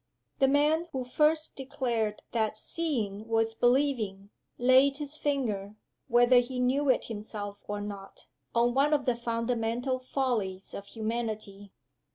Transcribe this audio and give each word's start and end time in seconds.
The 0.39 0.47
man 0.47 0.87
who 0.93 1.03
first 1.05 1.55
declared 1.55 2.23
that 2.31 2.57
"seeing" 2.57 3.27
was 3.27 3.53
"believing" 3.53 4.31
laid 4.57 4.97
his 4.97 5.15
finger 5.15 5.75
(whether 6.07 6.39
he 6.39 6.59
knew 6.59 6.89
it 6.89 7.05
himself 7.05 7.59
or 7.67 7.81
not) 7.81 8.25
on 8.55 8.73
one 8.73 8.95
of 8.95 9.05
the 9.05 9.15
fundamental 9.15 9.99
follies 9.99 10.73
of 10.73 10.87
humanity. 10.87 11.71